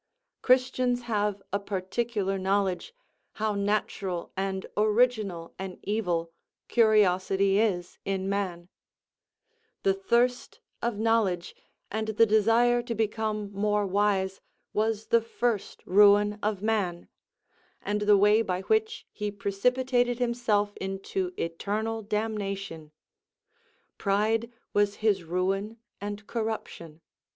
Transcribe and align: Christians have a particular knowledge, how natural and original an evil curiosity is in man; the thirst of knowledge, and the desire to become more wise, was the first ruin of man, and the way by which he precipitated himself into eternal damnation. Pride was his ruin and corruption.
Christians 0.41 1.03
have 1.03 1.43
a 1.53 1.59
particular 1.59 2.39
knowledge, 2.39 2.91
how 3.33 3.53
natural 3.53 4.31
and 4.35 4.65
original 4.75 5.53
an 5.59 5.77
evil 5.83 6.31
curiosity 6.67 7.59
is 7.59 7.99
in 8.03 8.27
man; 8.27 8.69
the 9.83 9.93
thirst 9.93 10.59
of 10.81 10.97
knowledge, 10.97 11.55
and 11.91 12.07
the 12.07 12.25
desire 12.25 12.81
to 12.81 12.95
become 12.95 13.51
more 13.53 13.85
wise, 13.85 14.41
was 14.73 15.05
the 15.09 15.21
first 15.21 15.85
ruin 15.85 16.39
of 16.41 16.63
man, 16.63 17.07
and 17.83 18.01
the 18.01 18.17
way 18.17 18.41
by 18.41 18.61
which 18.61 19.05
he 19.11 19.29
precipitated 19.29 20.17
himself 20.17 20.73
into 20.77 21.31
eternal 21.37 22.01
damnation. 22.01 22.91
Pride 23.99 24.51
was 24.73 24.95
his 24.95 25.23
ruin 25.23 25.77
and 26.01 26.25
corruption. 26.25 27.01